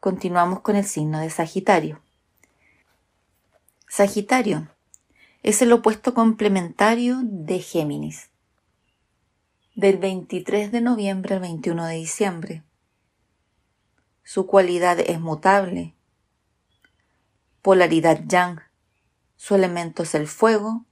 [0.00, 2.02] continuamos con el signo de Sagitario.
[3.86, 4.68] Sagitario
[5.42, 8.30] es el opuesto complementario de Géminis,
[9.74, 12.62] del 23 de noviembre al 21 de diciembre.
[14.22, 15.94] Su cualidad es mutable,
[17.60, 18.62] polaridad yang,
[19.36, 20.86] su elemento es el fuego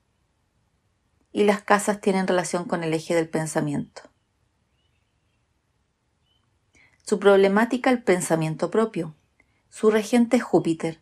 [1.32, 4.02] y las casas tienen relación con el eje del pensamiento.
[7.08, 9.14] Su problemática el pensamiento propio.
[9.70, 11.00] Su regente es Júpiter.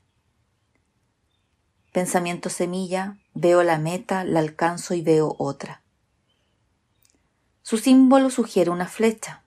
[1.92, 5.82] Pensamiento semilla, veo la meta, la alcanzo y veo otra.
[7.62, 9.42] Su símbolo sugiere una flecha.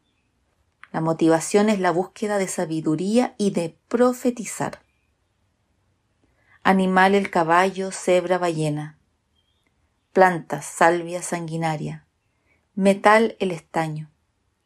[0.92, 4.82] La motivación es la búsqueda de sabiduría y de profetizar.
[6.62, 9.00] Animal el caballo, cebra, ballena.
[10.12, 12.06] Plantas, salvia, sanguinaria.
[12.76, 14.12] Metal el estaño.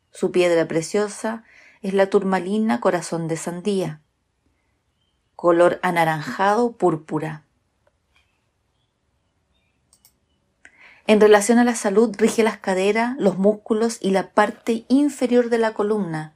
[0.09, 1.43] Su piedra preciosa
[1.83, 4.01] es la turmalina corazón de sandía.
[5.35, 7.43] Color anaranjado, púrpura.
[11.05, 15.57] En relación a la salud, rige las caderas, los músculos y la parte inferior de
[15.57, 16.33] la columna,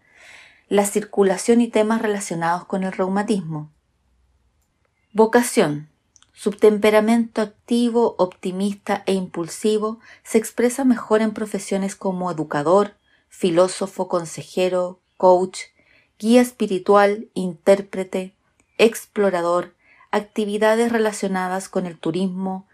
[0.68, 3.72] la circulación y temas relacionados con el reumatismo.
[5.14, 5.88] Vocación.
[6.34, 12.98] Subtemperamento activo, optimista e impulsivo se expresa mejor en profesiones como educador,
[13.30, 15.60] filósofo, consejero, coach,
[16.20, 18.34] guía espiritual, intérprete,
[18.78, 19.74] explorador,
[20.12, 22.68] actividades relacionadas con el turismo,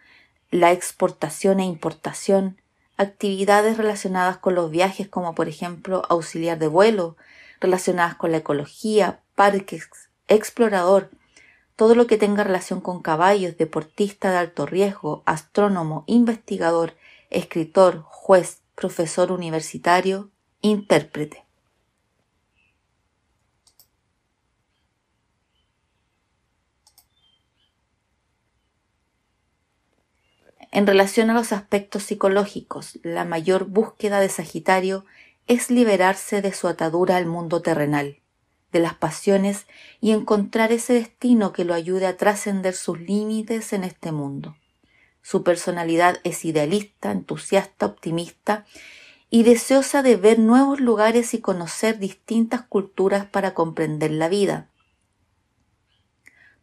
[0.52, 2.58] la exportación e importación,
[2.98, 7.18] actividades relacionadas con los viajes como por ejemplo auxiliar de vuelo,
[7.60, 9.90] relacionadas con la ecología, parques,
[10.28, 11.10] explorador,
[11.76, 16.94] todo lo que tenga relación con caballos, deportista de alto riesgo, astrónomo, investigador,
[17.30, 20.30] escritor, juez, profesor universitario,
[20.62, 21.44] intérprete.
[30.76, 35.06] En relación a los aspectos psicológicos, la mayor búsqueda de Sagitario
[35.46, 38.22] es liberarse de su atadura al mundo terrenal,
[38.72, 39.68] de las pasiones
[40.02, 44.58] y encontrar ese destino que lo ayude a trascender sus límites en este mundo.
[45.22, 48.66] Su personalidad es idealista, entusiasta, optimista
[49.30, 54.72] y deseosa de ver nuevos lugares y conocer distintas culturas para comprender la vida.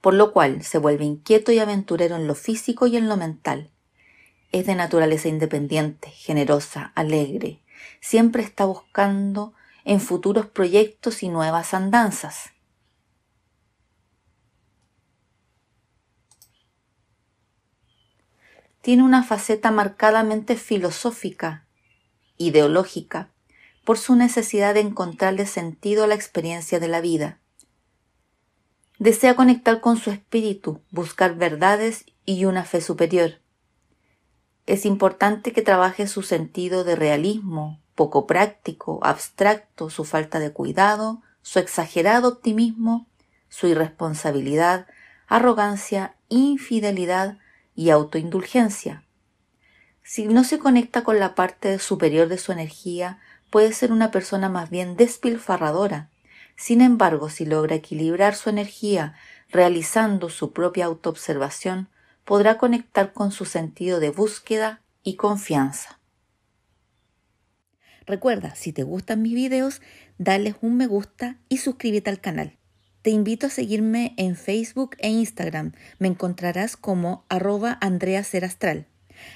[0.01, 3.71] Por lo cual se vuelve inquieto y aventurero en lo físico y en lo mental
[4.53, 7.61] es de naturaleza independiente, generosa, alegre.
[8.01, 12.51] Siempre está buscando en futuros proyectos y nuevas andanzas.
[18.83, 21.67] Tiene una faceta marcadamente filosófica,
[22.39, 23.31] ideológica,
[23.85, 27.39] por su necesidad de encontrarle sentido a la experiencia de la vida.
[28.99, 33.41] Desea conectar con su espíritu, buscar verdades y una fe superior
[34.71, 41.23] es importante que trabaje su sentido de realismo, poco práctico, abstracto, su falta de cuidado,
[41.43, 43.09] su exagerado optimismo,
[43.49, 44.87] su irresponsabilidad,
[45.27, 47.39] arrogancia, infidelidad
[47.75, 49.03] y autoindulgencia.
[50.05, 53.19] Si no se conecta con la parte superior de su energía,
[53.51, 56.11] puede ser una persona más bien despilfarradora.
[56.55, 59.15] Sin embargo, si logra equilibrar su energía
[59.49, 61.89] realizando su propia autoobservación,
[62.31, 65.99] podrá conectar con su sentido de búsqueda y confianza.
[68.07, 69.83] Recuerda, si te gustan mis videos,
[70.17, 72.57] dale un me gusta y suscríbete al canal.
[73.03, 75.73] Te invito a seguirme en Facebook e Instagram.
[75.99, 78.25] Me encontrarás como arroba Andrea.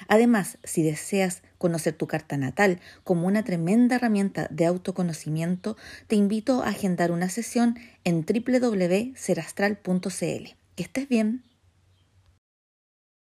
[0.07, 5.77] Además, si deseas conocer tu carta natal como una tremenda herramienta de autoconocimiento,
[6.07, 10.57] te invito a agendar una sesión en www.serastral.cl.
[10.77, 11.54] Que estés bien.